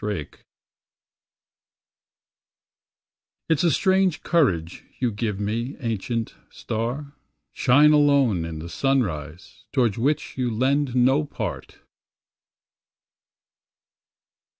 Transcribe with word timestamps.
pdf 0.01 0.33
It' 3.49 3.53
s 3.59 3.63
a 3.63 3.69
strange 3.69 4.23
courage 4.23 4.83
you 4.97 5.11
give 5.11 5.39
me, 5.39 5.77
ancient 5.79 6.33
star: 6.49 7.13
Shine 7.53 7.93
alone 7.93 8.43
in 8.43 8.57
the 8.57 8.67
sunrise 8.67 9.65
toward 9.71 9.97
which 9.97 10.39
you 10.39 10.49
lend 10.49 10.95
no 10.95 11.23
part! 11.23 11.81